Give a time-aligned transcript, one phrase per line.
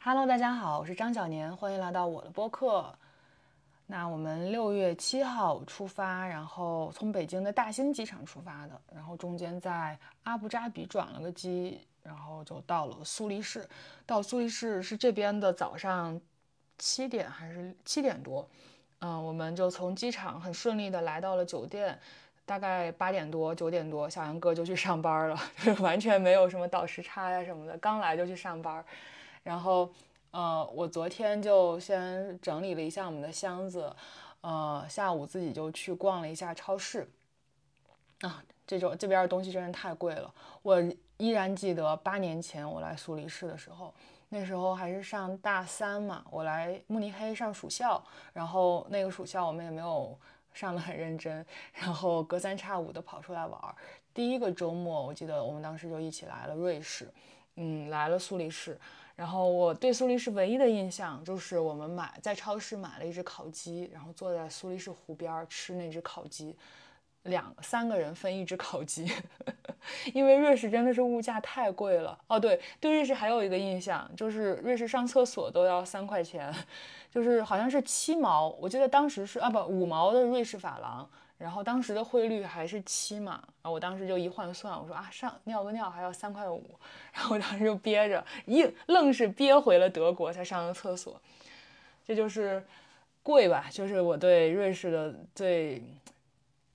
[0.00, 2.94] Hello，大家好，我是张小年，欢迎来到我的播客。
[3.84, 13.68] 那我们六月七号出发，然后从北京的大兴机场出发的，然后中间在阿布扎比转了个机，然后就到了苏黎世。
[14.06, 16.18] 到苏黎世是这边的早上
[16.78, 18.48] 七点还是七点多？
[19.00, 21.98] 嗯，我们就从机场很顺利的来到了酒店，
[22.46, 25.36] 大概八点多九点多，小杨哥就去上班了，
[25.82, 28.82] 完全没有什么倒时差呀什么的，刚来就去上班。
[29.48, 29.90] 然后，
[30.30, 33.90] 呃，我昨天就先整理了一下我们的箱子，
[34.42, 37.08] 呃，下午自己就去逛了一下超市。
[38.20, 40.30] 啊，这种这边的东西真是太贵了。
[40.60, 40.78] 我
[41.16, 43.94] 依然记得八年前我来苏黎世的时候，
[44.28, 48.04] 那时候还是上大三嘛，我来慕尼黑上暑校，
[48.34, 50.14] 然后那个暑校我们也没有
[50.52, 53.58] 上得很认真，然后隔三差五的跑出来玩。
[54.12, 57.10] 第一个周末，我记得我们当时就一起来了瑞士，
[57.54, 58.78] 嗯，来了苏黎世。
[59.18, 66.54] 然后我对苏黎世唯一的印象就是我们买在超市买了一只烤鸡，然后坐在苏黎世湖边吃那只烤鸡，
[67.24, 69.10] 两三个人分一只烤鸡，
[70.14, 72.16] 因为瑞士真的是物价太贵了。
[72.28, 76.54] 哦，对，对瑞士还有一个印象就是瑞士上厕所都要三块钱，
[77.10, 81.10] 就是好像是七毛，我记得当时是啊不五毛的瑞士法郎。
[81.38, 86.64] 然后当时的汇率还是七嘛，然后我当时就一换算，我说啊上尿个尿还要三块五，
[87.14, 91.20] 然后我当时就憋着，硬愣是憋回了德国才上的厕所，
[92.04, 92.60] 这就是
[93.22, 95.80] 贵吧，就是我对瑞士的最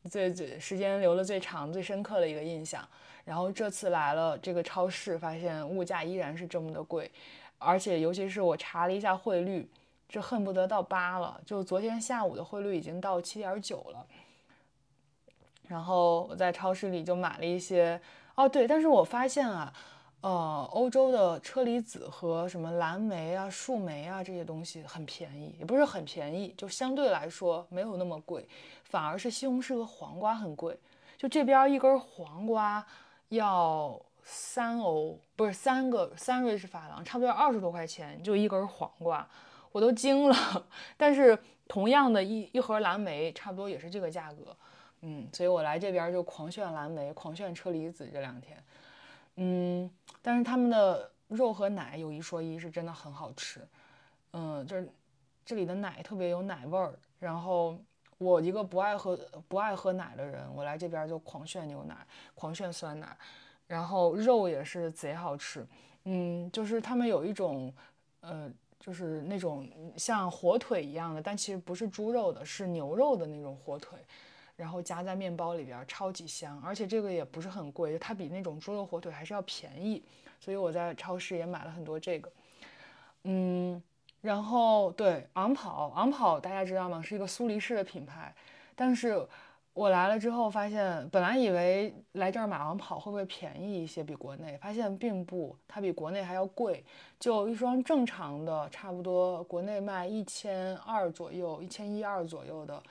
[0.10, 2.88] 最最时间留的最长、最深刻的一个印象。
[3.26, 7.10] 然后这次来了这个超市，发现物价依然是这么的贵，
[7.58, 9.66] 而且尤其是我查了一下汇率，
[10.08, 14.06] 这恨不得到八了，就昨天下午的汇率已经到七点九了。
[15.74, 18.00] 然后我在超市里就买了一些
[18.36, 19.74] 哦，对，但是我发现啊，
[20.22, 28.48] 呃，欧洲的车厘子和什么蓝莓啊、树莓啊这些东西很便宜，也不是很便宜，就相对来说没有那么贵，
[28.84, 30.78] 反而是西红柿和黄瓜很贵。
[31.18, 32.86] 就这边一根黄瓜
[33.30, 39.28] 要三欧，不是三个三瑞士法郎，差不多要二十多块钱就一根黄瓜，
[39.72, 40.36] 我都惊了。
[40.96, 41.36] 但是
[41.68, 44.56] 同样的一一盒蓝莓，差不多也是这个价格。
[45.06, 48.64] 嗯，所以我来这边就狂炫蓝莓，狂炫车厘子这两天。
[49.36, 49.92] 嗯，
[50.22, 53.60] 但是他们的肉和奶有一说一，是真的很好吃。
[54.32, 54.88] 嗯，就是
[55.44, 56.98] 这里的奶特别有奶味儿。
[57.20, 57.78] 然后
[58.18, 59.18] 我一个不爱喝
[59.50, 61.98] 不爱喝奶的人，我来这边就狂炫牛奶，
[62.34, 63.18] 狂炫酸奶。
[63.68, 65.68] 然后肉也是贼好吃。
[66.06, 67.74] 嗯，就是他们有一种，
[68.22, 68.50] 呃，
[68.80, 74.00] 就是那种像火腿一样的，但其实不是猪肉的，是牛肉的那种火腿。
[74.56, 80.04] 然后夹在面包里边，超级香，而且这个也不是很贵，它比那种猪肉火腿还是要便宜，
[80.40, 82.32] 所以我在超市也买了很多这个。
[83.24, 83.82] 嗯，
[84.22, 87.02] 然后对昂跑，昂跑大家知道吗？
[87.02, 88.34] 是一个苏黎世的品牌，
[88.76, 89.26] 但是
[89.74, 96.84] 我来了之后发现，本来以为来这儿买昂跑会不会便宜一些，比国内，发现并不，它比国内还要贵。
[97.20, 102.84] 就一双正常的，差不多国内卖一千二左右，一千一二左右的。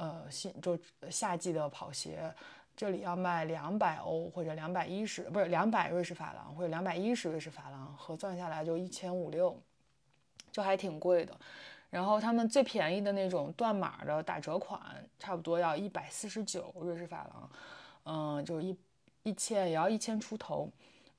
[0.00, 0.78] 呃，新就
[1.10, 2.34] 夏季的跑鞋，
[2.74, 9.54] 这里要卖两百欧或者两百一十，不是两百瑞士法郎或者两百一十瑞士法郎，核算下来就一千五六，
[10.50, 11.36] 就还挺贵的。
[11.90, 14.80] 然后他们最便宜的那种断码的打折款，
[15.18, 17.50] 差不多要一百四十九瑞士法郎，
[18.04, 18.74] 嗯，就一
[19.22, 20.66] 一千也要一千出头。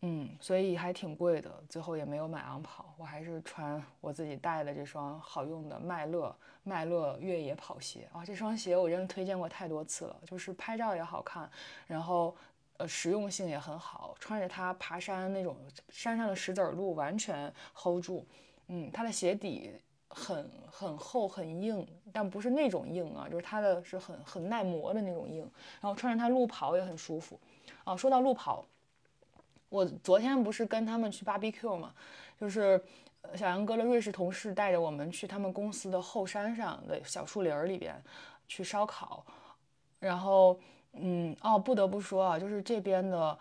[0.04, 8.26] 嗯，所以还挺贵的，最后也没有买昂跑，我还是穿我自己带的这双好用的麦乐麦乐越野跑鞋啊。
[8.26, 11.48] 这双鞋我真的推荐过太多次了，就是拍照也好看，
[11.86, 12.36] 然后
[12.78, 15.56] 呃实用性也很好，穿着它爬山那种
[15.90, 18.26] 山上的石子路完全 hold 住。
[18.70, 19.72] 嗯，它的鞋底
[20.08, 25.48] 很很厚很硬，但不是那种硬啊，就是它的是很很耐磨的那种硬，
[25.80, 27.40] 然后穿着它路跑也很舒服。
[27.84, 28.66] 哦，说到路跑。
[29.72, 31.94] 我昨天不是跟他们去 barbecue 嘛，
[32.38, 32.80] 就是
[33.36, 37.96] 小杨哥的瑞士同事带着我们去他们公司的后山上的小树林里边
[38.50, 39.26] 去烧烤，
[39.98, 40.60] 然后，
[40.92, 43.40] 嗯，哦，不得不说啊，就是这边的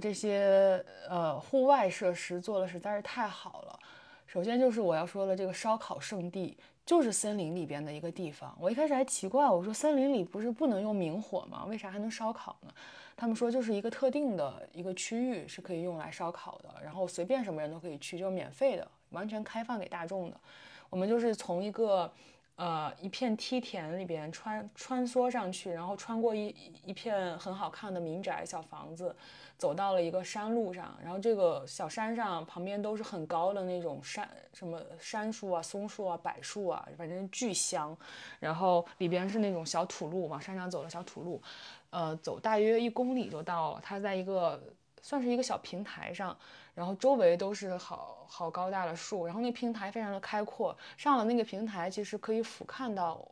[0.00, 3.78] 这些呃户外设施做的实在是太好了。
[4.26, 6.56] 首先就是我要说的这个烧烤圣地，
[6.86, 8.56] 就是森林里边的一个地方。
[8.58, 11.66] 我一开始还奇怪，我说森林里不是不能用明火吗？
[11.68, 12.72] 为啥还能烧烤呢？
[13.16, 20.40] 他们说就是一个特定的一个区域是可以用来烧烤的，然后随便什么人都可以去，就免费的，完全开放给大众的。
[20.88, 22.10] 我们就是从一个
[22.56, 26.54] 呃一片梯田里边穿穿梭上去，然后穿过一
[26.84, 29.14] 一片很好看的民宅小房子。
[29.58, 37.96] 走到了一个山路上，然后这个小山上旁边都是很高的那种山，什么杉树啊、松树啊、柏树啊，反正巨香。
[38.38, 41.40] 然后里边是那种小土路，往山上走的小土路，
[41.88, 43.80] 呃，走大约一公里就到了。
[43.82, 44.62] 它在一个
[45.06, 46.36] 算是一个小平台上，
[46.74, 50.76] 然后周围都是好好高大的树，然后那平台非常的开阔。
[50.96, 53.24] 上了那个平台，其实可以俯瞰到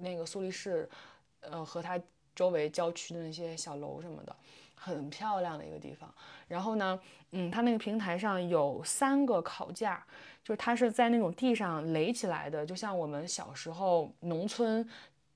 [0.00, 0.90] 那个苏黎世，
[1.38, 2.00] 呃，和它
[2.34, 4.34] 周围郊区的那些小楼什么的。
[4.76, 6.12] 很漂亮的一个地方，
[6.46, 7.00] 然后呢，
[7.30, 10.04] 嗯，它那个平台上有三个烤架，
[10.42, 14.86] 就是它是在那种地上垒起来的，就像我们小时候农村，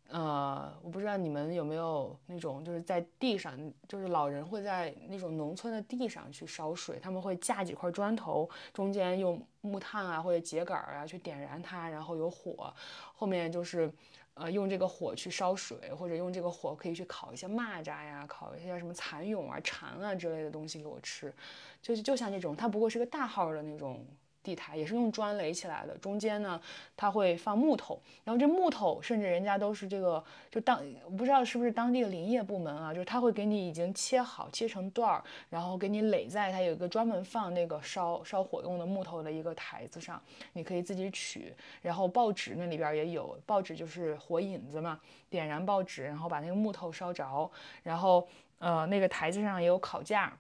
[0.09, 3.57] 呃，我不知道你们有没有那种，就是在地上，
[3.87, 12.75] 就是老人会在那种农村的地上去烧水，他们会架几块砖头，中间用木炭啊或者秸秆啊去点燃它，然后有火，
[13.15, 13.93] 后面就是。
[14.41, 21.35] 呃，用这个火去烧水，或者用这个火可以去烤一些蚂蚱呀，烤一些什么蚕蛹啊、蝉啊之类的东西给我吃，
[21.83, 24.07] 就是就像这种，它不过是个大号的那种。
[24.43, 26.61] 地台也是用砖垒起来的，中间呢，
[26.97, 41.53] 它会放木头，然后这木头甚至人家都是这个，就当我不知道是不是当地的林业部门啊，就是他会给你已经切好，切成段儿，然后给你垒在它有一个专门放那个烧烧火用的木头的一个台子上，你可以自己取，
[41.83, 44.99] 然后报纸那里边也有，报纸就是火引子嘛，
[45.29, 47.51] 点燃报纸，然后把那个木头烧着，
[47.83, 48.27] 然后
[48.61, 50.33] 呃那个台子上也有烤架。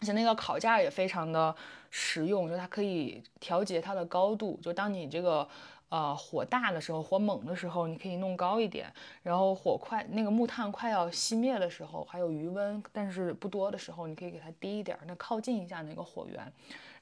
[0.00, 1.54] 而且那个烤架也非常的
[1.90, 5.48] 实用，就它可以调节它的高度，就当你这个
[5.88, 8.92] 呃火大的时候，火猛的时候，你可以弄高一点，
[9.22, 16.36] 然后火快那个木炭快要熄灭的时候，还有余温但是不多的时候，你可以给它低一点，那靠近一下那个火源，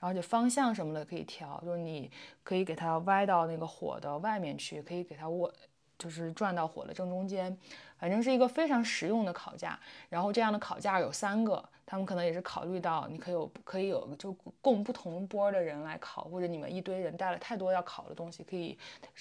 [0.00, 2.10] 然后就方向什么的可以调，就是你
[2.43, 5.52] 可以给它歪到那个火的外面去，可以给它握，
[5.98, 7.56] 就是转到火的正中间，
[7.98, 9.78] 反正是一个非常实用的烤架。
[10.08, 11.64] 然后这样的烤架有三个。
[11.88, 18.76] 他们可能也是考虑到你可以有可以有就供不同波的人来烤，或者你们一堆人带了太多要烤的东西，可以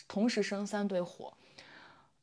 [0.07, 1.31] 同时生三堆火。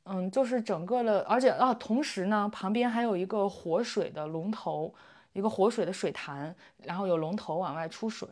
[0.03, 4.93] 嗯，就是整个的，而且啊，同时呢，旁边还有一个活水的龙头，
[5.33, 8.29] 一个活水的水潭，然后有龙头往外出水。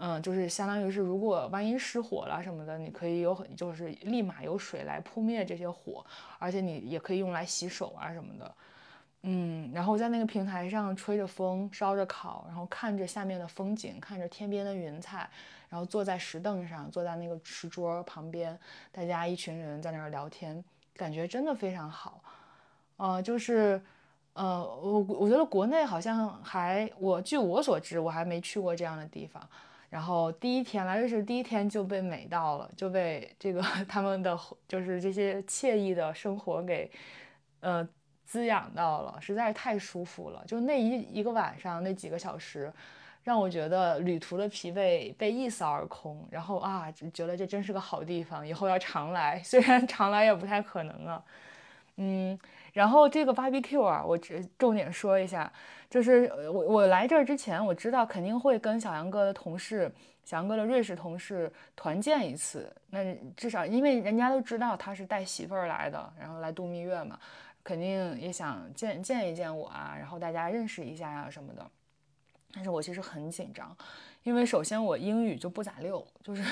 [0.00, 6.06] 嗯，就是相当于是如果万一失火了什么的，你可以有很就是立马有水来扑灭这些火，
[6.38, 8.54] 而且你也可以用来洗手啊什么的。
[9.22, 15.28] 嗯，然后在那个平台上吹着风，烧着烤，然后看着下面的风景，看着天边的云彩，
[15.68, 18.56] 然后坐在石凳上，坐在那个石桌旁边，
[18.92, 20.64] 大家一群人在那儿聊天，
[20.94, 22.22] 感觉真的非常好。
[22.98, 23.82] 呃，就是，
[24.34, 29.42] 呃，我我觉得国内好像还，我据我所知，我还没去过这样的地方。
[29.90, 36.90] 然后第一天来瑞士，第一天就被美到了，就被这个 他们的就是这些惬意的生活给，
[37.60, 37.88] 呃。
[38.30, 40.44] 滋养到了，实在是太舒服了。
[40.46, 42.70] 就那一一个晚上，那几个小时，
[43.24, 46.28] 让我觉得旅途的疲惫被一扫而空。
[46.30, 49.40] 然后啊，觉得这真是个好地方，以后要常来。
[49.42, 51.24] 虽然常来也不太可能啊。
[51.96, 52.38] 嗯，
[52.78, 55.52] 然后这个 barbecue 啊，我只重点说一下，
[55.90, 59.90] 就是我我来这儿之前，我知道肯定会跟小杨哥的同事，
[60.24, 62.72] 小杨哥的瑞士同事团建一次。
[62.90, 67.18] 那至少因为人家都知道他是带媳妇儿来的，然后来度蜜月嘛。
[67.64, 71.70] 肯定也想见见一见我啊，然后大家认识一下呀什么的。
[72.52, 73.76] 但是我其实很紧张，
[74.22, 76.42] 因为首先我英语就不咋溜，就是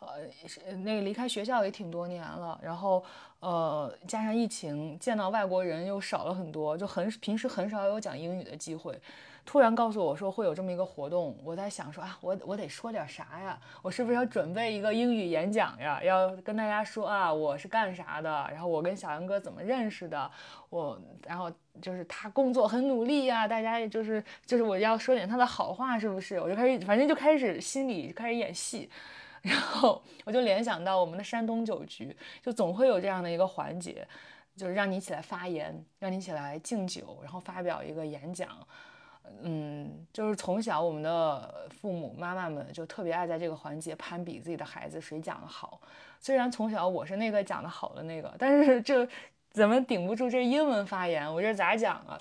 [0.00, 3.04] 呃那个离开学校也挺多年了，然后
[3.40, 8.98] 呃加上疫情，见到外国人又少了很多，就很平时很少有讲英语的机会。
[9.46, 13.56] 突然告诉我说会有这么一个活动，我在想说啊，我我得说点啥呀？
[13.80, 16.02] 我是不是要准备一个英语演讲呀？
[16.02, 18.28] 要跟大家说啊，我是干啥的？
[18.50, 20.28] 然后我跟小杨哥怎么认识的？
[20.68, 21.50] 我然后
[21.80, 26.40] 就是他工作很努力呀，大家就是就是我要说点他的好话，是不是？
[26.40, 28.90] 我就开始反正就开始心里开始演戏，
[29.42, 34.04] 然后我就联想到我们的山东酒局，就总会有这样的一个环节，
[34.56, 38.48] 就是让你起来发言，让你起来敬酒，然后发表一个演讲。
[39.42, 45.80] 嗯，就是从小我们的父母妈妈们就特别爱在这个环节攀比自己的孩子谁讲的好。
[46.20, 49.06] 虽然从小我是那个讲的好的那个，但是这
[49.50, 51.32] 怎么顶不住这英文发言？
[51.32, 52.20] 我这咋讲啊？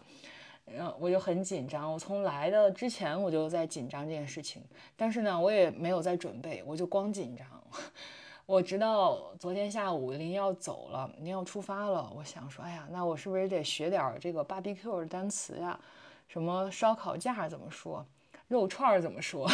[0.67, 1.91] 嗯，我就很紧张。
[1.91, 4.61] 我从来的之前我就在紧张这件事情，
[4.95, 7.47] 但是呢，我也没有在准备，我就光紧张。
[8.45, 15.79] 我直到昨天下午临要走了，临要出发了，我想说，哎呀，那我是不是得学点这个 barbecue 的单词呀？
[16.27, 18.05] 什么烧烤架怎么说？
[18.47, 19.49] 肉串怎么说？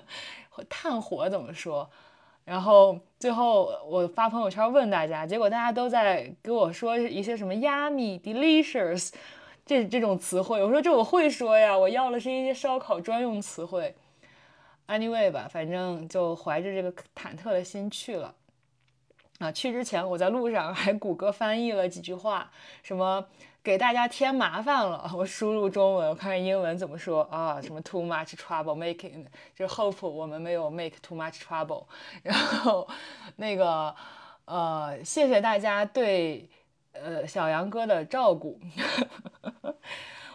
[0.68, 1.90] 炭火怎么说？
[2.44, 9.12] 然后最后我发朋友圈问大家，结果大家都在给我说一些什么 yummy、delicious
[9.64, 10.62] 这这种词汇。
[10.64, 13.94] 我说这我会说呀，我要的是一些烧烤专用词汇。
[14.88, 18.34] Anyway 吧，反正就怀着这个忐忑的心去了。
[19.40, 22.50] 啊，去之前我在路上还谷歌翻译了几句话，
[22.82, 23.24] 什么
[23.62, 27.58] 给大家添麻烦了，我输入中文，我看看英文怎么说啊？
[27.58, 31.86] 什么 too much trouble making，就是 hope 我们没有 make too much trouble。
[32.22, 32.86] 然后
[33.36, 33.94] 那个
[34.44, 36.46] 呃，谢谢大家对
[36.92, 38.60] 呃小杨哥的照顾。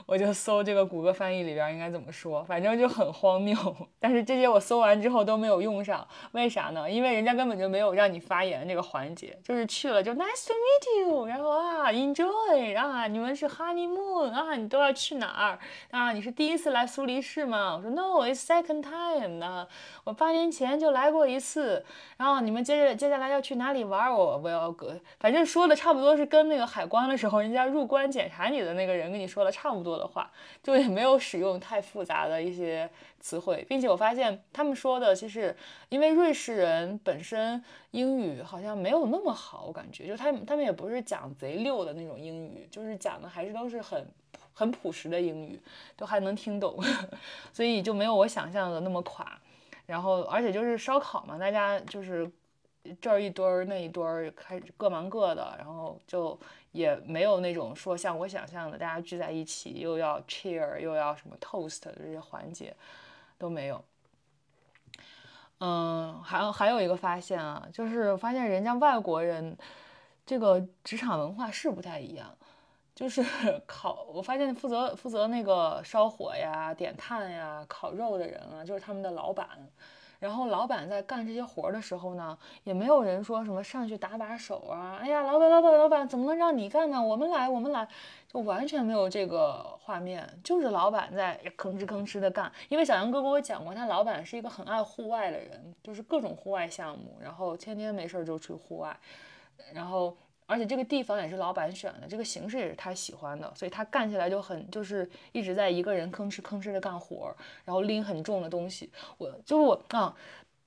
[0.06, 3.56] 我就搜这个谷歌翻译里边应该怎么说，反正就很荒谬。
[4.00, 6.90] 但是这些我搜完之后都没有用上，为啥呢？
[6.90, 15.60] 因为人家根本就没有让你发言这个环节，就是去了就 nice to meet you，然后啊 enjoy，啊你们是 honeymoon 啊你都要去哪儿
[15.90, 16.12] 啊？
[16.12, 17.76] 你是第一次来苏黎世吗？
[17.76, 19.68] 我说 no，it's second time 呢，
[20.04, 21.84] 我八年前就来过一次。
[22.18, 24.14] 然后你们接着接下来要去哪里玩？
[24.14, 29.95] 我我要搁，反正说的差不多是跟那个海关的时候人家入关检查你的那个人跟你说的差不多。
[29.98, 30.32] 的话，
[30.64, 35.56] 就也没有使用太复杂的一些词汇，并且我发现他们说的其实，
[35.90, 44.08] 因为瑞士人本身英语好像没有那么好，我感觉就他们他们也不是讲贼溜的那种英语，就是讲的还是都是很
[44.54, 45.60] 很朴实的英语，
[45.96, 46.78] 都还能听懂，
[47.54, 49.40] 所以就没有我想象的那么垮。
[49.86, 52.30] 然后而且就是烧烤嘛，大家就是
[53.00, 56.40] 这儿一堆儿那一堆儿，开各忙各的，然后就。
[56.76, 62.76] 也没有那种说像我想象的，大家聚在一起又要 cheer 又要什么 toast 的这些环节
[63.38, 63.84] 都没有。
[65.60, 69.58] 嗯，还有还有一个发现啊，就是发现人家外国人
[70.26, 72.38] 这个职场文化是不太一样。
[72.94, 73.22] 就是
[73.68, 79.48] 烤，我发现负责负责那个烧火呀、点炭呀、烤肉的人啊，就是他们的老板。
[80.20, 87.02] 然后老板在干这些活的时候呢，也没有人说什么上去打把手啊，哎呀，老板，老板，老板，怎么能让你干呢？
[87.02, 87.88] 我们来，我们来，
[88.28, 92.52] 就完全没有这个画面，就是老板在吭哧吭哧的干。
[92.70, 98.98] 因为小杨哥跟我讲过，他老板是一个很爱户外的人，就是各种户外项目，然后天天没事儿就去户外，
[99.74, 100.16] 然后。
[100.48, 108.92] 而且这个地方也是老板选的，这个形式也是他喜欢的，所以他干起来就很就是一直在一个人吭哧吭哧的干活，然后拎很重的东西。
[109.18, 110.16] 我就是我啊，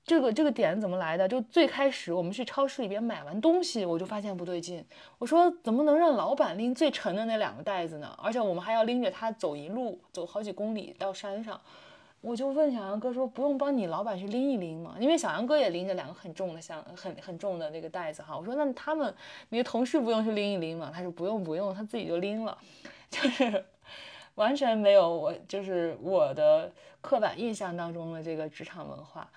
[0.03, 1.27] 这个这个点怎么来的？
[1.27, 4.83] 就最开始我们去超市里边买完东西，我就发现不对劲。
[5.17, 8.13] 我说怎么能让老板拎最沉的那两个袋子呢？
[8.21, 11.59] 而且我们还要拎着它走一路，走好几公里到山上。
[12.21, 18.37] 我就问小杨哥说：“不用帮你老板去拎一拎吗？”因为小杨哥也拎着两个很重的箱，很很重的那个袋子哈。
[18.37, 19.13] 我说：“那他们
[19.47, 22.57] 你的同事不用去拎一拎吗？”他说：“不用不用，他自己就拎了。
[23.09, 23.63] ”就是
[24.35, 29.31] 完全没有我就是我的刻板印象当中的这个职场文化，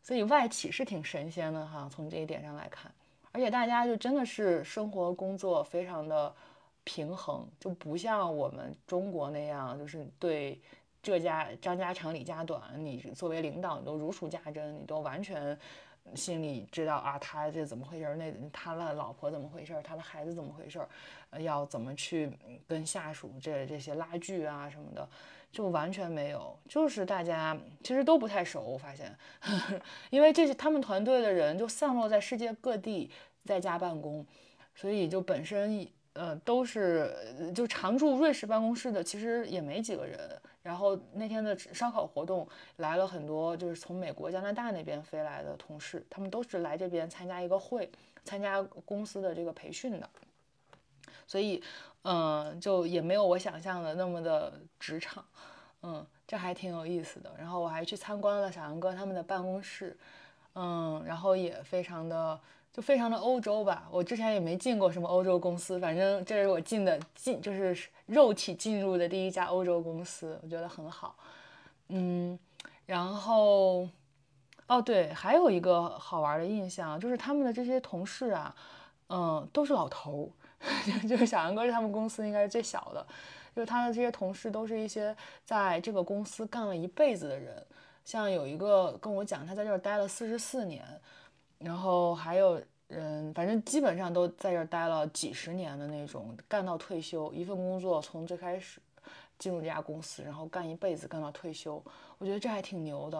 [0.00, 1.88] 所以外企是挺神仙的哈。
[1.92, 2.90] 从这一点上来看，
[3.32, 6.32] 而且大家就真的是生活工作非常的
[6.84, 10.60] 平衡，就不像我们中国那样，就是对。
[11.02, 15.56] 这家张家长李家短，你作为领导，你都如数家珍，你都完全
[16.14, 18.14] 心里知道啊，他这怎么回事？
[18.16, 19.74] 那他的老婆怎么回事？
[19.84, 20.80] 他的孩子怎么回事？
[21.38, 22.30] 要怎么去
[22.66, 25.06] 跟下属这这些拉锯啊什么的，
[25.52, 28.62] 就完全没有，就是大家其实都不太熟。
[28.62, 29.14] 我发现，
[30.10, 33.10] 因为这些他们团队的人就散落在世界各地，
[33.44, 34.26] 在家办公，
[34.74, 40.18] 所以就本身呃都是就常驻瑞士办公室的，其实也没几个人。
[40.68, 42.46] 然后那天的烧烤活动
[42.76, 47.90] 来了很多，就是从美国、加拿大那边飞来的同事，他们都是来这边参加一个会，
[48.22, 50.10] 参加公司的这个培训的，
[51.26, 51.62] 所以，
[52.02, 55.24] 嗯，就也没有我想象的那么的职场，
[55.82, 57.32] 嗯，这还挺有意思的。
[57.38, 59.96] 然后我还去参观了小杨哥他们的办公室，
[60.58, 62.38] 嗯，然后也非常的。
[62.70, 71.16] 就非常的欧洲吧，我之前也没进过什么欧洲公司，反正这是我进的进就是肉体进入的第一家欧洲公司，我觉得很好。
[71.88, 72.38] 嗯，
[72.86, 73.88] 然后
[74.68, 78.54] 哦对，还有一个好玩的印象就是他们的这些同事啊，
[79.08, 83.04] 嗯，都是老头儿， 就是小杨哥是他们公司应该是最小的，
[83.56, 87.66] 就是他的这些同事都是一些在这个公司干了一辈子的人，
[88.08, 90.82] 像有一个跟我讲，他在这儿待了四十四年。
[91.58, 98.80] 然后还有人，反正基本上都在这儿待了几十年的那种，干到退休，一份工作从最开始
[99.38, 101.84] 进入这家公司，然后干一辈子，干到退休。
[102.16, 103.18] 我觉得这还挺牛的，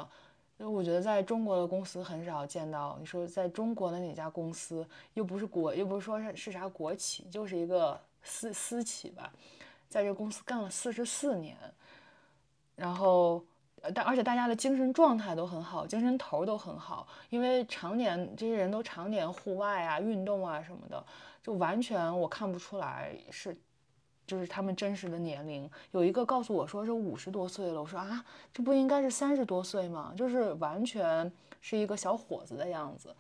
[0.57, 2.97] 因为我觉得在中国的公司很少见到。
[2.99, 9.30] 你说在中国的哪家公司，又不是国，又不是说是是啥国企，就是一个私私企吧，
[9.87, 11.59] 在这公司干了四十四年，
[12.75, 13.45] 然后
[13.95, 21.04] 但而且大家的精神状态都很好，精神头都很好，因为常年这些人都常年户外啊、运动啊什么的，
[21.42, 23.57] 就完全我看不出来是，
[24.26, 25.71] 就是他们真实的年龄。
[25.92, 30.12] 有一个告诉我说是五十多岁了，我说啊，这不应该是三十多岁吗？
[30.16, 31.30] 就是完全
[31.61, 33.14] 是一个小伙子的样子。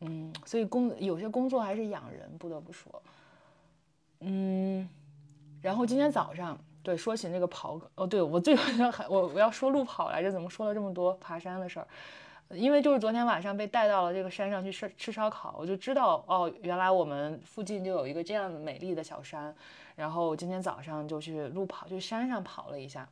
[0.00, 3.02] 嗯，所以工有些工作还是养人，不得不说。
[4.20, 4.88] 嗯，
[5.60, 6.58] 然后今天早上。
[6.88, 11.86] 对，说起那个跑，哦，对我最还我我要说路跑来着，怎么说了这么多爬山的事儿？
[12.48, 19.54] 因为就是昨天晚上被带到了这个山上去吃吃烧烤，我就知道哦，原来我们附近就有一个这样美丽的小山。
[19.96, 23.06] 然后今天早上就去路跑，去山上跑了一下。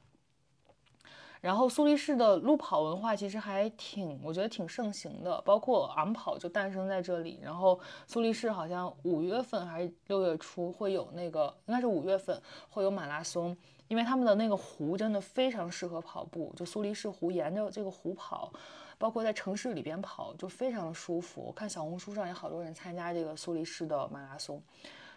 [1.47, 7.39] 然后苏黎世的路跑文化其实还挺，我觉得挺盛行的，包括昂跑就诞生在这里。
[7.41, 18.53] 然后苏黎世好像五月份还是六月初会有那个，应该是五月份会有马拉松，因为他们的那个湖真的非常适合跑步，就苏黎世湖沿着这个湖跑，
[18.99, 21.41] 包括在城市里边跑就非常的舒服。
[21.47, 24.61] 我看小红书上也好多人参加这个苏黎世的马拉松。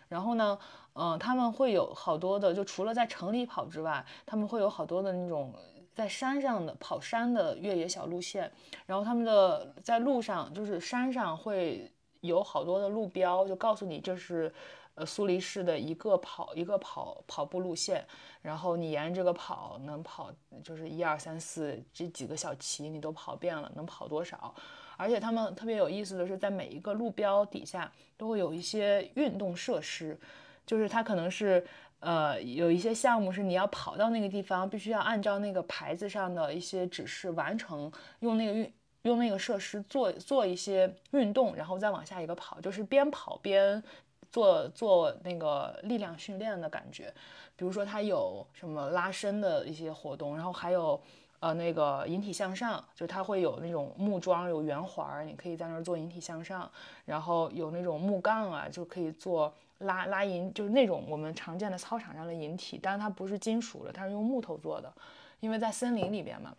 [0.08, 0.60] 然后呢，
[0.94, 5.52] 嗯，他们会有好多的，就除了在城里跑之外，他们会有好多的那种。
[5.96, 8.50] 在山上的跑山的越野小路线，
[8.86, 11.92] 然后他们的在路上就是山上会
[12.22, 14.54] 有好多的路标，就告诉你这是
[14.96, 18.06] 呃苏黎世的一个跑一个跑跑步路线，
[18.42, 20.32] 然后你沿这个跑能跑
[20.64, 24.56] 就是一二三四这几个小旗你都跑遍了，能跑多少？
[24.96, 30.18] 而且他们特别有意思的是，在每一个路标底下都会有一些运动设施，
[30.66, 31.66] 就是它可能是。
[32.00, 37.92] 呃，有一些项目是你要跑到那个地方，必须要按照那个牌子上的一些指示完成，
[38.22, 43.84] 用那个运用那个设施做做一些运动，然后再往下一个跑，就是边跑边
[44.32, 47.14] 做做那个力量训练的感觉。
[47.58, 50.98] 比如说它有什么拉伸的一些活动，然后还有
[51.42, 56.72] 呃那个引体向上，就它会有那种木桩有圆环，你可以在那儿做引体向上，
[57.04, 59.54] 然后有那种木杠啊，就可以做。
[59.80, 64.94] 拉拉引就是那种我们常见的操场上的引体，但是它不是金属的，它是用木头做的，
[65.40, 66.56] 因为在森林里边嘛。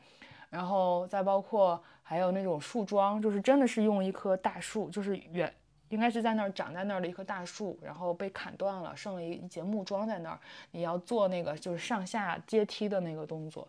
[0.49, 5.53] 然后再包括还有那种树桩，就是真的是用一棵大树，就是原
[5.91, 10.41] 应该是在那儿长在那儿的一棵大树，然后被砍断了，剩了一节木桩在那儿，
[10.73, 13.69] 你要做那个就是上下阶梯的那个动作，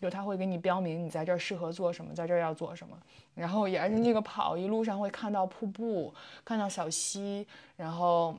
[0.00, 2.96] 就他会给你标明你在这儿适合做什么，在这儿要做什么。
[3.34, 8.34] 然后沿着那个跑，一路上会看到瀑布，看到小溪，然后。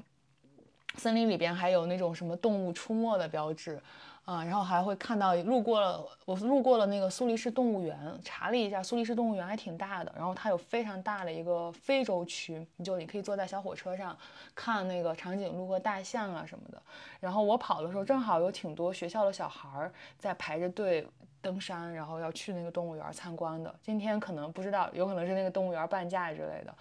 [0.97, 3.81] 森林里边还有那种什么动物出没的标志，
[4.25, 14.17] 啊，然后还会看到路过了，我路过了那个苏黎世动物园，查了一下，苏黎世动物园还挺大的，然后它有非常大的一个非洲区，你就你可以坐在小火车上
[14.55, 16.81] 看那个长颈鹿和大象啊什么的。
[17.19, 21.05] 然后我跑的时候正好有挺多学校的小孩儿在排着队
[21.41, 23.73] 登山，然后要去那个动物园参观的。
[23.81, 26.73] 今天可能不知道，有可能是那个动物园半价之类的。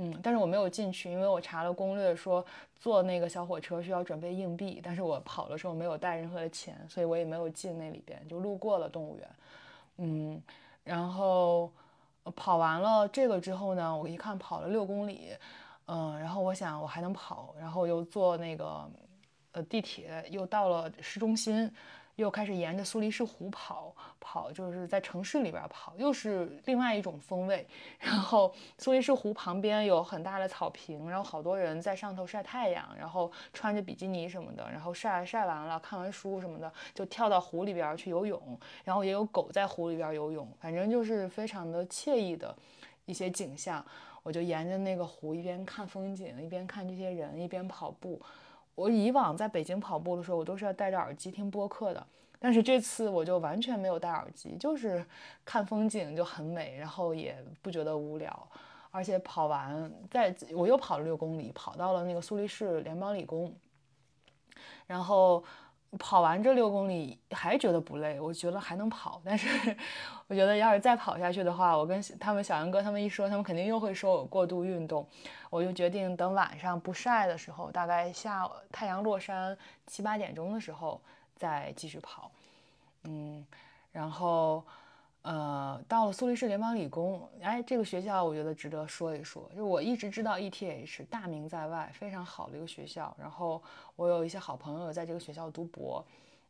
[0.00, 2.44] 嗯，但是我没有进去，因为我查了攻略，说
[2.78, 9.28] 坐那个小火车需要准备硬币，但是我跑的时候没有带任何的钱，所以我也没有进那里边，就路过了动物园。
[9.96, 10.40] 嗯，
[10.84, 11.68] 然后
[12.36, 15.30] 跑完了这个之后呢，我一看跑了六公里，
[15.86, 18.88] 嗯，然后我想我还能跑，然后又坐那个
[19.50, 21.68] 呃地铁又到了市中心。
[22.18, 27.64] 又开始沿着苏黎世湖跑跑，就是在城市里边跑，又是另外一种风味。
[28.00, 38.58] 然后苏黎世湖旁边有很大的草坪，然后好多人在上头晒太阳，然后穿着比基尼什么的，然后晒晒完了，看完书什么的，就跳到湖里边去游泳。
[38.82, 42.52] 然后也有狗在湖里边游泳，反正就是非常的惬意的
[43.06, 43.84] 一些景象。
[44.24, 48.20] 我就沿着那个湖一边看风景，一边看这些人，一边跑步。
[48.78, 52.06] 我以往在北京跑步的时候，我都是要戴着耳机听播客的，
[52.38, 55.04] 但是这次我就完全没有戴耳机，就是
[55.44, 58.48] 看风景就很美，然后也不觉得无聊，
[58.92, 63.52] 而且跑完，在我又跑了六公里，跑到了那个苏黎世联邦理工，
[64.86, 65.42] 然后。
[65.98, 69.76] 跑完这六公里还觉得不累，我觉得还能跑，但是
[70.26, 75.06] 我觉得要是再跑下去的话，我跟他们小杨哥他们一说，他们肯定又会说我过度运动。
[75.48, 81.00] 我就决定等晚上不晒的时候，大概下太阳落山七八点钟的时候
[81.36, 82.30] 再继续跑。
[83.04, 83.46] 嗯，
[83.92, 84.62] 然后。
[85.28, 89.46] 呃，到了苏黎世联邦理工，哎，这个学校我觉得值得说一说。
[89.54, 93.14] 就我一直知道 ETH 大名在外，非常好的一个学校。
[93.20, 93.62] 然后
[93.94, 96.02] 我有一些好朋友在这个学校读博，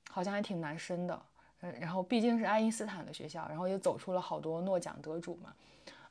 [0.09, 1.21] 好像还挺难申的。
[1.63, 5.53] 嗯，然后毕竟是爱因斯坦的学校，然后也走出了好多诺奖得主嘛。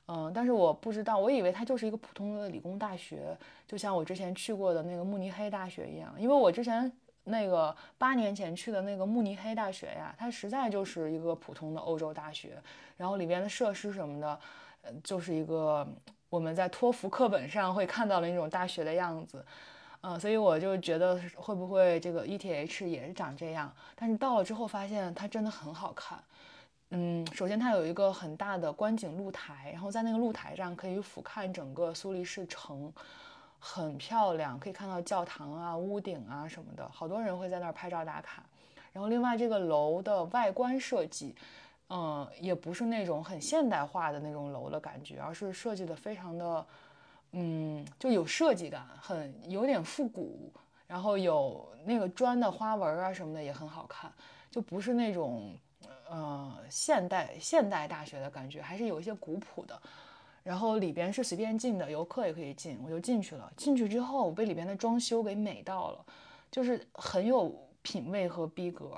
[0.07, 3.33] 嗯，但是我不知道，我以为它就是一个普通的理工大学，
[3.65, 6.13] 就像我之前去过的那个慕尼黑大学一样。
[6.19, 6.91] 因为我之前
[7.27, 12.61] 那个八年前去的那个慕尼黑大学呀，它实在就是一个普通的欧洲大学，
[12.97, 14.39] 然后里边的设施什么的，
[14.81, 15.87] 呃，就是一个
[16.29, 19.45] 我们在托福课本上会看到的那种大学的样子，
[20.01, 23.73] 嗯，所以我就觉得会不会这个 ETH 也是长这样？
[23.95, 26.17] 但是到了之后发现它真的很好看。
[26.91, 32.93] 嗯，首先它有一个很大的观景露台，然后在那个露台上可以俯瞰整个苏黎世城，
[33.59, 38.43] 很漂亮，可以看到教堂啊、屋顶啊什么的，好多人会在那儿拍照打卡。
[38.93, 41.35] 然后另外这个楼的外观设计，
[41.89, 46.65] 嗯，也不是那种很现代化的那种楼的感觉，而是设计的非常的，
[47.31, 50.51] 嗯，就有设计感，很有点复古，
[50.87, 54.11] 然后有那个砖的花纹啊什么的也很好看，
[54.49, 55.55] 就不是那种。
[56.09, 59.77] 呃，现代现代大学的感觉还是有一些古朴的，
[60.47, 63.51] 然后里边是随便进的，游客也可以进，我就进去了。
[63.57, 66.05] 进去之后，我被里边的装修给美到了，
[66.49, 68.97] 就是很有品味和逼格。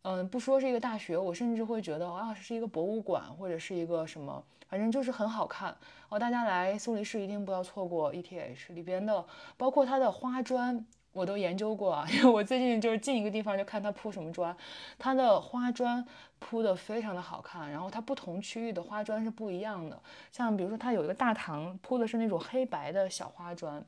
[0.00, 5.76] 嗯，不说是一个大学，我甚至会觉得啊，是一个博物馆或者是一个什么，反正就是很好看。
[6.08, 9.22] 哦，大家来苏黎世一定不要错过 ETH 里边的，
[9.58, 10.86] 包括它的花砖。
[11.12, 14.56] 我都研究过啊，因为我最近就是进一个地方就看它铺什么砖，
[14.98, 16.06] 它的花砖
[16.38, 23.84] 铺的非常的好看，然后它不同区域的花砖是不一样的，像比如说它有一个大堂铺的是那种黑白的小花砖，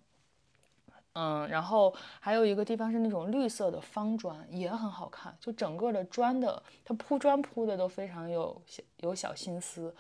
[1.13, 9.95] 嗯，然后还有一个地方是那种绿色的方砖，也很好看，就整个的砖的它铺砖铺的都非常有小有小心思，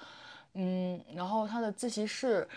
[0.55, 2.49] 嗯，然后它的自习室。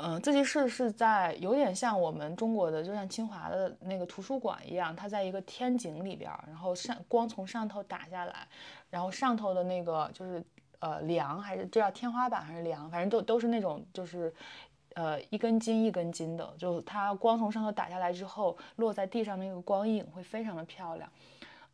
[0.00, 8.46] 嗯，自习室是在有点像我们中国的，就像清华的那个图书馆一样，它在一个天井里边，然后上光从上头打下来，
[8.90, 10.40] 然后上头的那个就是
[10.78, 14.32] 呃梁还是这叫天花板还是梁，反正都都是那种就是
[14.94, 21.10] 呃一根筋一根筋的，就它光从上头打下来之后落在地上那个光影会非常的漂亮。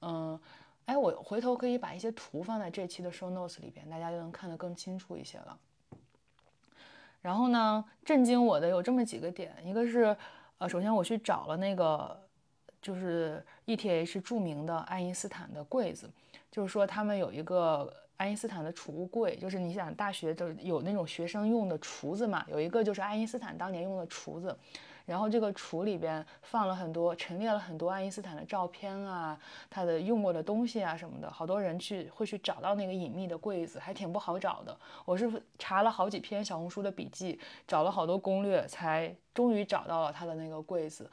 [0.00, 0.40] 嗯，
[0.86, 5.58] 哎，我回头可以把一些图放在这期的 show notes 里边，大家就能看得更清楚一些了。
[7.24, 10.14] 然后呢，震惊我的有这么几个点，一个是，
[10.58, 12.14] 呃，首先我去找了那个，
[12.82, 16.10] 就是 ETH 著名的爱因斯坦的柜子，
[16.50, 24.56] 就是说他们有一个爱因斯坦的储物柜，就是你想大学就有那种学生用的厨子嘛，有一个就是爱因斯坦当年用的厨子。
[25.06, 34.74] 然后这个橱里边放了很多，陈列了很多爱因斯坦的照片啊，他的用过的东西啊什么的，好多人去会去找到那个隐秘的柜子，还挺不好找的。
[35.04, 41.10] 我是查了好几篇小红书的笔记，找了好多攻略，才终于找到了他的那个柜子。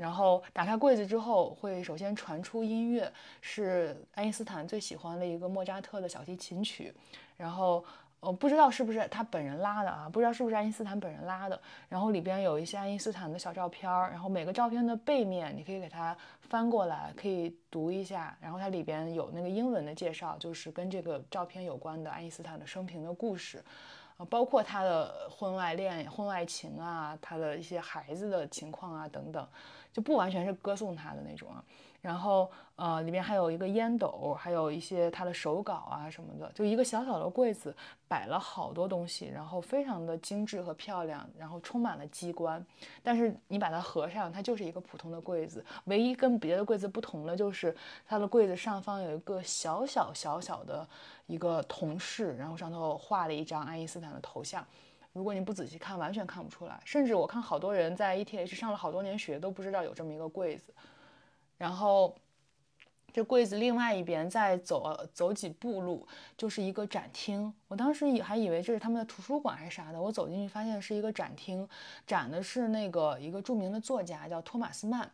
[0.00, 6.94] 然后打开柜子之后，会首先传出音乐，是爱因斯坦最喜欢的一个莫扎特的小提琴曲，
[7.36, 7.84] 然后。
[8.22, 10.06] 我不知道是不是他本人拉的啊？
[10.06, 11.58] 不知道是不是爱因斯坦本人拉的。
[11.88, 18.36] 然后里边有一些爱因斯坦的小照片，然后每个照片的背面你可以给它翻过来，可以读一下。
[18.38, 23.64] 然后它里边有那个英文的介绍，就是跟这个照片有关的爱因斯坦的生平的故事，
[24.18, 29.48] 啊，包括他的婚外恋、婚外情啊，他的一些孩子的情况啊等等，
[29.92, 31.64] 就不完全是歌颂他的那种啊。
[32.00, 37.76] 然后，呃，里面还有一个烟斗，还有一些他的手稿啊什么的，就一个小小的柜子，
[38.08, 42.64] 摆了好多东西，然后非常的精致和漂亮，然后充满了机关。
[43.02, 47.76] 但是你把它合上，它就是一个普通的柜子，唯一跟别的柜子不同的就是
[48.06, 50.88] 它的柜子上方有一个小小小小的
[51.26, 54.66] 一个铜饰，然后上头画了一张爱因斯坦的头像。
[55.12, 56.80] 如果你不仔细看，完全看不出来。
[56.84, 60.72] 甚至我看好多人在 ETH 上了好多年学，都不知道有这么一个柜子。
[61.58, 62.16] 然后，
[63.12, 67.52] 这柜子另外一边再走走几步路，就是一个展厅。
[67.66, 71.68] 我当时以还以为这是他们的图书馆还是啥的，我走进去发现是一个展厅，
[72.06, 75.10] 展的是那个一个著名的作家叫托马斯曼，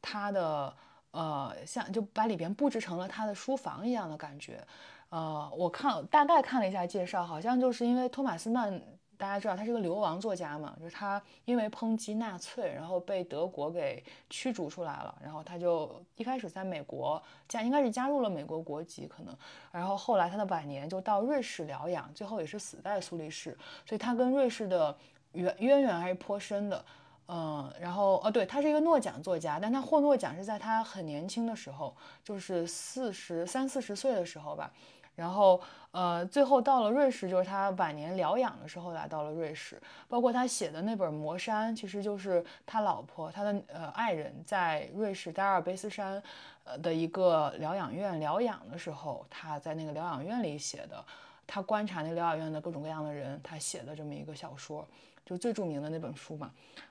[0.00, 0.72] 他的
[1.10, 4.64] 呃像就把里边布置成了他的书房一样的感觉。
[5.08, 8.80] 呃，我看大概看了一下介绍，好像就是因为托马斯曼。
[9.22, 10.74] 大家知道他是个流亡作家嘛？
[10.80, 15.16] 就是他因为抨击纳粹，然后被德国给驱逐出来了。
[15.22, 19.32] 然后他就一开始在美国加，应该是加入了美国国籍可能。
[19.70, 23.56] 然后后来他的晚年就到瑞士疗养，最后也是死在苏黎世。
[23.86, 24.96] 所以他跟瑞士的
[25.34, 26.84] 渊渊源还是颇深的。
[27.28, 34.72] 嗯，然后哦，对他是一个诺奖作家，但他获诺奖是在他很年轻的时候，就是四十三四十岁的时候吧。
[35.14, 39.80] 然后，呃，最后到了瑞士，就是他晚年疗养的时候来到了瑞士。
[40.08, 46.22] 包括他写的那本《魔山》，其实就是他老婆、他的呃爱人在瑞士达尔卑斯山，
[46.64, 51.04] 呃的一个疗养院疗养的时候，他在那个疗养院里写的。
[51.44, 54.86] 他观察那疗养院的各种各样的人，他写的这么一个小说，
[55.24, 56.50] 就最著名的那本书嘛。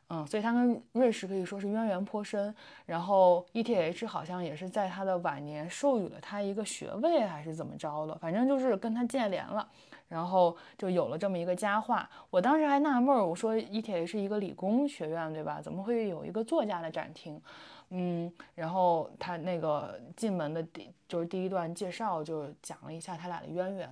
[0.09, 2.53] 嗯，所以他跟瑞士可以说是渊源颇深。
[2.85, 8.17] 然后 ETH 好像也是在他的晚年授予了他一个学位，还是怎么着了？
[8.19, 9.67] 反正就是跟他建联了。
[10.09, 12.09] 然后就有了这么一个佳话。
[12.29, 15.61] 我当时还纳闷儿，我说 ETH 是一个理工学院，对吧？
[15.61, 17.41] 怎么会有一个作家的展厅？
[17.91, 23.89] 嗯，然后他那个进门的第就是第一段介绍，就讲了一下他俩的渊源。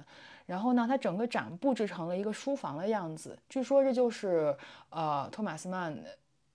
[0.49, 4.57] 然后呢，他整个展布置成了一个书房的样子，据说这就是
[4.89, 5.95] 呃托马斯曼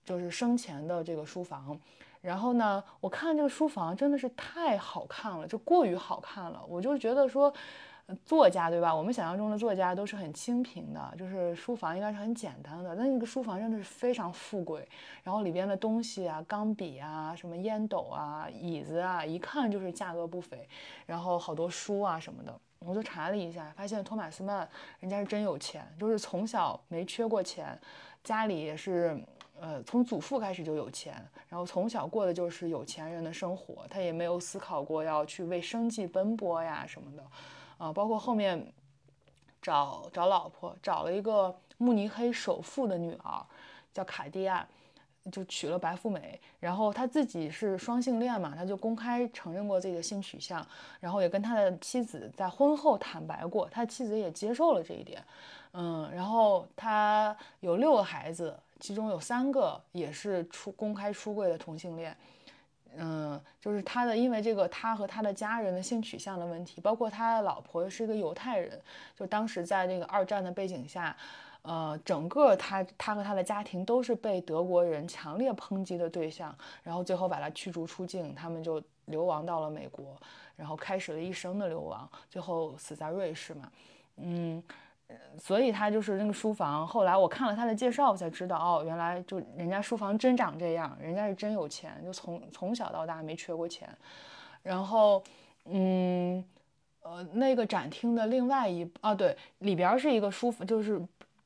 [0.03, 1.79] 就是生前的这个书房。
[2.21, 7.53] 然后呢，我看这个书房真的是太好看了，就过于好看了，我就觉得说。
[8.23, 8.93] 作家对吧？
[8.93, 12.95] 我们想象中的作家都是很清贫的，就是书房应该是很简单的。
[12.95, 14.87] 但那个书房真的是非常富贵，
[15.23, 20.69] 然后里边的东西啊，钢笔啊，什么烟斗啊，椅子啊，一看就是价格不菲。
[21.07, 24.67] 然后好多书啊什么的，我就查了一下，发现托马斯曼
[24.99, 27.79] 人家是真有钱，就是从小没缺过钱，
[28.23, 29.19] 家里也是，
[29.59, 31.13] 呃，从祖父开始就有钱，
[31.49, 37.23] 然后从小过的就是有钱人的生活，他也没有思考过要去为生计奔波呀什么的。
[37.77, 38.71] 啊，包括后面
[39.61, 43.45] 找找老婆，找了一个慕尼黑首富的女儿，
[43.93, 44.65] 叫卡地亚，
[45.31, 46.39] 就娶了白富美。
[46.59, 50.65] 然后他自己是双性恋嘛，他就公开承认过自己的性取向，
[50.99, 55.23] 然后也跟他的妻子在婚后坦白过，他妻子也接受了这一点。
[55.73, 62.15] 嗯，然后他有六个孩子，其中有三个也是出公开出柜的同性恋。
[62.97, 68.81] 嗯，就是他的，因为这个他和他的家人的性取向的问题，包括他的老婆是一个犹太人，
[69.19, 71.13] 就当时在这个二战的背景下，
[71.65, 80.15] 呃，整个他他和他的家庭都是被德国人强烈抨击的对象，然后最后把他驱逐出境，他们就流亡到了美国，
[80.55, 83.71] 然后开始了一生的流亡，最后死在瑞士嘛，
[84.17, 84.63] 嗯。
[85.37, 86.85] 所以他就是那个书房。
[86.85, 93.87] 后来我看了他的介绍，我才知道哦，原来就人家书房真长这样，人家是真有钱，就从从小到大没缺过钱。
[94.63, 95.21] 然后，
[95.65, 96.43] 嗯，
[97.01, 100.99] 呃，那个展厅的另外一啊，对，里边是一个书房，就是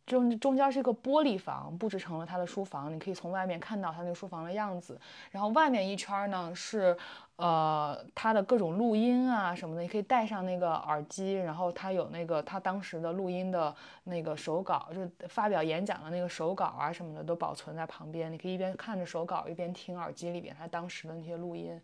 [0.10, 5.00] 中中间是一个玻璃房，布置成了他的书房，你可以从外面看到他那个书房的样子。
[5.32, 6.98] 然后外面一圈呢是。
[7.39, 13.73] 呃，他的各种录音啊什么的，你可以带上那个耳机，然后他有那个他当时的录音的
[14.04, 21.80] 那个手稿，就是发表演讲的那个手稿啊什么的都保存在旁边，你可以一边看着手稿一边听耳机里边他当时的那些录音。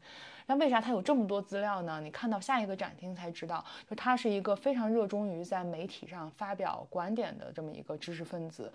[0.46, 2.02] 那为啥他有这么多资料呢？
[2.02, 8.70] 你看到下一个展厅才知道，就他是一个非常热衷于在媒体上发表观点的这么一个知识分子。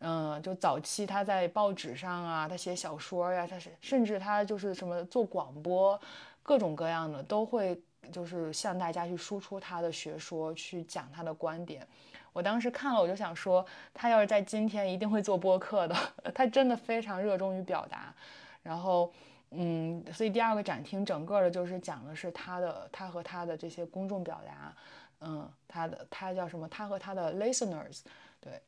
[0.00, 6.00] 嗯，就早期他在报纸上啊，他写小说呀，他是甚至他就是什么做广播，
[6.42, 7.78] 各种各样的都会
[8.10, 11.86] 就是向大家去输出他的学说，去讲他的观点。
[12.32, 15.94] 我当时看了，我就想说，他要是在今天一定会做播客的，
[16.34, 18.14] 他真的非常热衷于表达。
[18.62, 19.12] 然后，
[19.50, 24.74] 嗯，所以第二个展厅整个的就是讲的是他的他和他的这些公众表达，
[25.20, 26.66] 嗯，他的他叫什么？
[26.68, 28.00] 他和他的 listeners，
[28.40, 28.62] 对。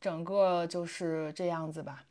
[0.00, 2.04] 整个就是这样子吧，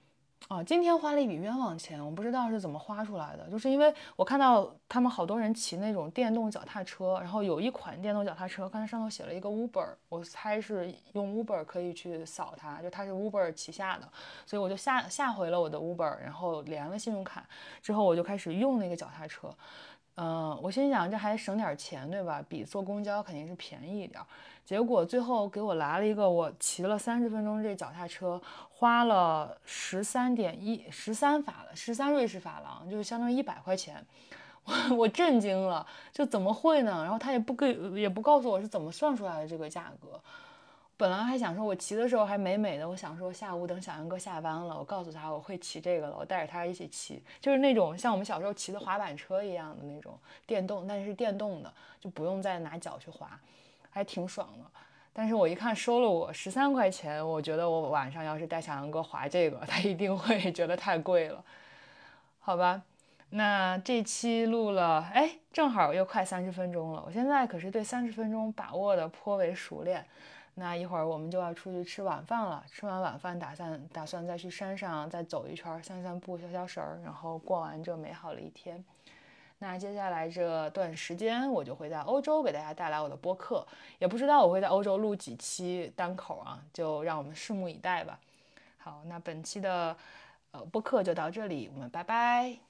[0.48, 14.08] 啊，今天花了一笔冤枉钱，我不知道是怎么花出来的，就是因为我看到他们好多人骑那种电动脚踏车，然后有一款电动脚踏车，刚才上头写了一个 Uber，我猜是用 Uber 可以去扫它，就它是 Uber 旗下的，
[14.46, 17.44] 所以我就下下回了我的 Uber，然后连了信用卡
[17.82, 19.52] 之后，我就开始用那个脚踏车，
[20.22, 22.44] 嗯，我心想这还省点钱，对吧？
[22.50, 24.22] 比坐公交肯定是便宜一点。
[24.66, 34.06] 结果最后给我来了一个，我骑了三十分钟这脚踏车，花了十三点一十三法郎，十三瑞士法郎，就是相当于一百块钱，
[34.66, 37.02] 我我震惊了，就怎么会呢？
[37.02, 40.20] 然后他也不给，也不告诉我是怎么算出来的这个价格。
[41.00, 53.30] 本来还想说，我骑的时候还美美的，我想说下午等小杨哥下班了，我告诉他我会骑这个了，我带着他一起骑，就是那种像我们小时候骑的滑板车一样的那种电动，但是电动的，就不用再拿脚去滑。
[53.90, 54.66] 还挺爽的，
[55.14, 61.42] 但是我一看收了我十三块钱，我觉得我晚上要是带小杨哥滑这个， 他一定会觉得太贵了，
[62.42, 62.82] 好吧？
[63.30, 70.06] 那这期录了，哎，正好又快三十分钟了，我现在可是对三十分钟把握的颇为熟练。
[70.60, 78.84] 那一会儿我们就要出去吃晚饭了，吃完晚饭打算打算再去山上再走一圈，散散步，消消食儿，然后过完这美好的一天。
[79.60, 83.66] 那接下来这段时间，我就会在欧洲给大家带来我的播客，
[84.00, 88.20] 也不知道我会在欧洲录几期单口啊，就让我们拭目以待吧。
[88.78, 89.96] 好，那本期的
[90.52, 92.69] 呃播客就到这里，我们拜拜。